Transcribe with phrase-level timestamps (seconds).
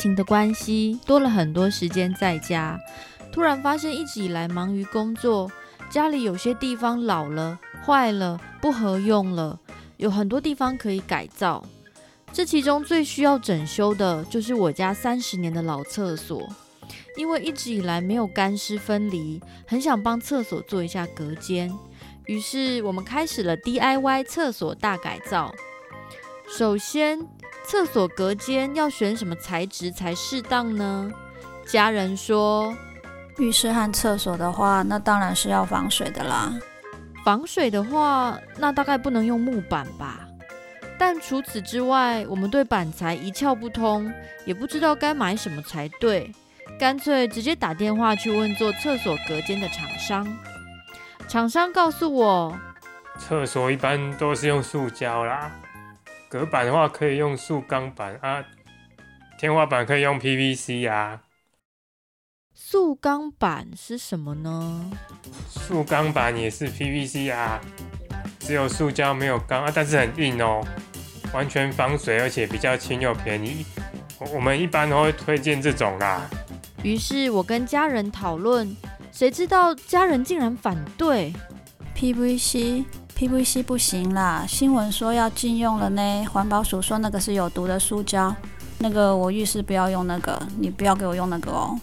[0.00, 2.80] 情的关系，多了很多时间在家。
[3.30, 5.52] 突然发现，一直以来忙于工作，
[5.90, 9.60] 家里有些地方老了、坏了、不合用了，
[9.98, 11.62] 有很多地方可以改造。
[12.32, 16.48] 这其中最需要整修的，就是我家三十年的老厕所。
[17.16, 21.70] 因为一直以来没有干湿分离，很想帮厕所做一下隔间。
[22.24, 25.52] 于是，我们开始了 DIY 厕所大改造。
[26.48, 27.20] 首先，
[27.70, 31.08] 厕所隔间要选什么材质才适当呢？
[31.64, 32.74] 家人说，
[33.38, 36.52] 浴室和厕所的话，那当然是要防水的啦。
[37.24, 40.18] 防水的话，那大概不能用木板吧？
[40.98, 44.12] 但除此之外，我们对板材一窍不通，
[44.44, 46.32] 也不知道该买什么才对，
[46.76, 50.26] 干脆直接打电话去问做厕所隔间的厂商。
[51.28, 52.58] 厂商告诉我，
[53.16, 55.52] 厕所一般都是用塑胶啦。
[56.30, 58.44] 隔板的话可以用塑钢板啊，
[59.36, 61.22] 天花板可以用 PVC 啊。
[62.54, 64.92] 塑钢板是什么呢？
[65.48, 67.60] 塑钢板也是 PVC 啊，
[68.38, 70.64] 只有塑胶没有钢啊，但是很硬哦，
[71.34, 73.66] 完全防水，而且比较轻又便宜。
[74.32, 76.30] 我们一般都会推荐这种啦。
[76.84, 78.76] 于是我跟家人讨论，
[79.10, 81.32] 谁知道家人竟然反对
[81.96, 82.84] PVC。
[83.20, 86.24] PVC 不行啦，新闻说要禁用了呢。
[86.32, 88.34] 环保署说那个是有毒的塑胶，
[88.78, 91.78] 那个我浴室不要用那个，你不要给我用那个哦。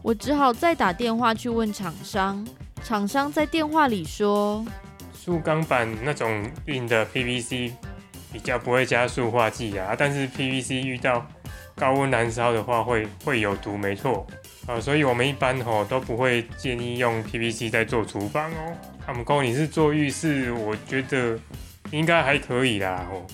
[0.00, 2.48] 我只好再打电话去问厂商，
[2.82, 4.64] 厂商在电话里说，
[5.12, 7.72] 塑钢板那种硬的 PVC
[8.32, 11.26] 比较不会加塑化剂啊，但是 PVC 遇到
[11.76, 14.26] 高温燃烧的话会会有毒，没错
[14.66, 18.74] 啊，所以我们一般吼都不会建议用 PVC 在做厨房哦。
[19.08, 21.38] 他们说你是做浴室，我觉得
[21.90, 23.08] 应该还可以啦。
[23.10, 23.24] 哦，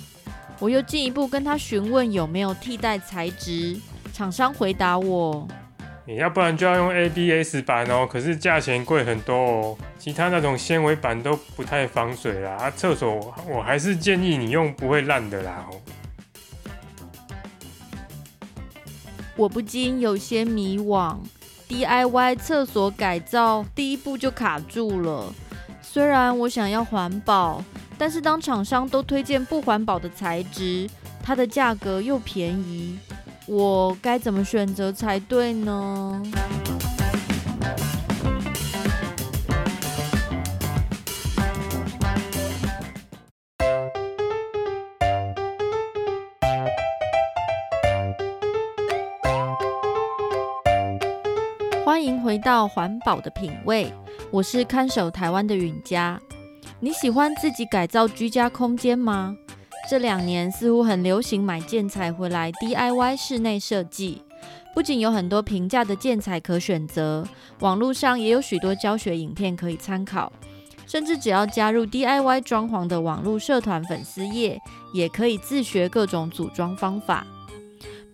[0.61, 3.77] 我又进一步跟他询问有没有替代材质，
[4.13, 5.49] 厂商回答我：
[6.07, 9.77] 你要不然就要用 ABS 板哦，可是价钱贵很多哦。
[9.99, 12.53] 其他那种纤维板都不太防水啦。
[12.53, 15.67] 啊，厕所我还是建议你用不会烂的啦。
[15.69, 15.75] 哦，
[19.35, 21.17] 我不禁有些迷惘
[21.69, 25.35] ，DIY 厕所改造第一步就卡住了。
[25.95, 27.63] 虽然我想要环保，
[27.97, 30.91] 但是当厂商都推荐不环保的材质，
[31.23, 32.99] 它的价格又便宜，
[33.47, 36.21] 我该怎么选择才对呢？
[51.85, 53.93] 欢迎回到环保的品味。
[54.35, 56.21] 我是看守台湾的允嘉。
[56.81, 59.37] 你喜欢自己改造居家空间吗？
[59.89, 64.23] 这两年似乎很流行买建材回来 DIY 室内设计，
[64.75, 67.25] 不仅有很多平价的建材可选择，
[67.61, 70.33] 网络上也有许多教学影片可以参考，
[70.85, 74.61] 甚至只要加入 DIY 装潢的网络社团粉丝页，
[74.93, 77.25] 也可以自学各种组装方法。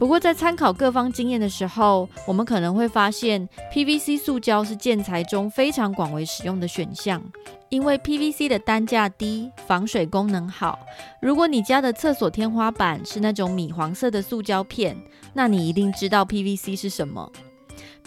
[0.01, 7.23] 不过，在参考各方经验的时候，我们可能会发现，PVC 塑胶是建材中非常广为使用的选项，
[7.69, 10.79] 因为 PVC 的单价低，防水功能好。
[11.21, 14.97] 如果你家的厕所天花板是那种米黄色的塑胶片，
[15.35, 17.31] 那你一定知道 PVC 是什么。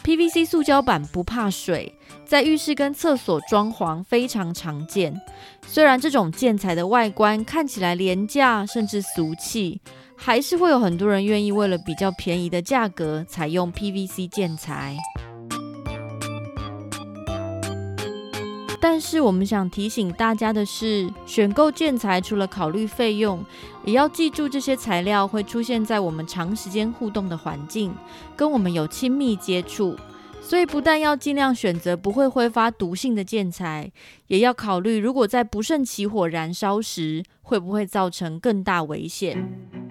[0.04, 1.94] PVC 塑胶板不怕水，
[2.26, 5.22] 在浴室跟厕所装潢非常常见。
[5.68, 9.80] 虽然这种建材的外观看起来廉价甚至俗气。
[10.26, 14.96] 还是会有很多人愿意为了比较便宜的价格采用 PVC 建材。
[18.80, 23.44] 但是我们想提醒大家的是，选购建材除了考虑费用，
[23.84, 27.94] 也要记住这些材料会出现在我们长时间互动的环境，
[28.38, 29.98] 跟我们有亲密接触。
[30.42, 33.92] 所以不但要尽量选择不会挥发毒性的建材，
[34.28, 39.83] 也要考虑如果在不慎起火燃烧时，会不会造成更大危险。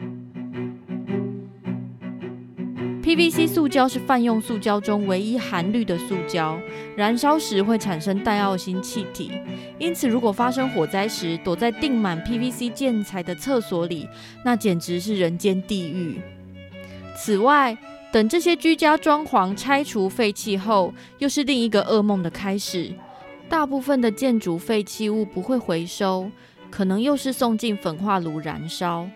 [3.13, 6.59] PVC 塑胶是泛用塑胶中唯一含氯的塑胶，
[6.97, 9.31] 燃烧时会产生带奥星气体，
[9.79, 14.09] 因此如果发生火灾时，躲在钉满 PVC 建材的厕所里，
[14.43, 16.23] 那简直是人间地狱。
[17.15, 17.77] 此外，
[18.11, 22.95] 等这些居家装潢拆除废弃后，又是另一个噩梦的开始。
[23.47, 26.31] 大部分的建筑废弃物不会回收，
[26.71, 29.07] 可能又是送进焚化炉燃烧。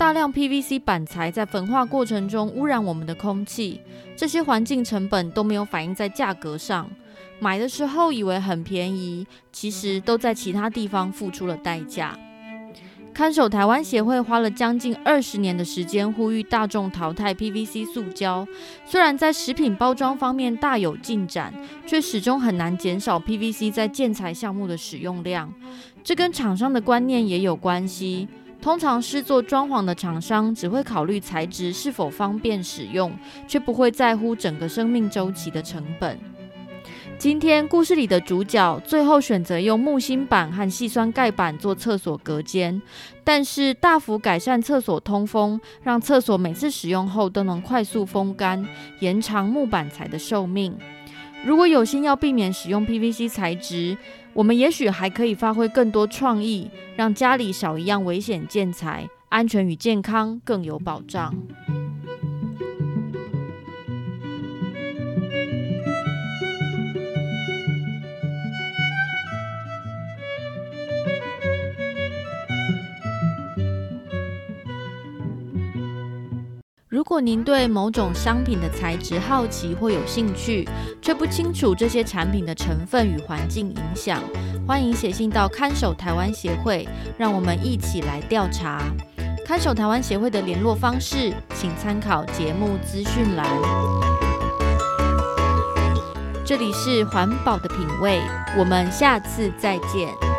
[0.00, 3.82] 大量 PVC 板材在焚化过程中污染我们的空气，
[4.16, 6.90] 这些环境成本都没有反映在价格上。
[7.38, 12.18] 买的时候以为很便宜，其实都在其他地方付出了代价。
[13.12, 18.48] 看守台湾协会花了将近二十年的时间，呼吁大众淘汰 PVC 塑胶。
[18.86, 21.52] 虽然在食品包装方面大有进展，
[21.86, 25.52] 却始终很难减少 PVC 在建材项目的使用量。
[26.02, 28.26] 这跟厂商的观念也有关系。
[28.60, 33.10] 通常是做装潢的厂商只会考虑材质是否方便使用，
[33.48, 36.18] 却不会在乎整个生命周期的成本。
[37.18, 42.80] 今天故事里的主角最后选择用木芯板和细酸钙板做厕所隔间，
[43.24, 48.66] 但是大幅改善厕所通风，让厕所每次使用后都能快速风干，
[49.00, 50.76] 延长木板材的寿命。
[51.42, 53.96] 如果有心要避免使用 PVC 材质，
[54.40, 61.34] 我们也许还可以发挥更多创意，让家里少一样危险建材，安全与健康更有保障。
[77.00, 80.68] 如果您对某种商品的材质好奇或有兴趣，
[81.00, 84.22] 却不清楚这些产品的成分与环境影响，
[84.68, 86.86] 欢迎写信到看守台湾协会，
[87.16, 88.82] 让我们一起来调查。
[89.46, 93.46] 看守台湾协会的联络方式，请参考节目资讯栏。
[96.44, 98.20] 这里是环保的品味，
[98.58, 100.29] 我们下次再见。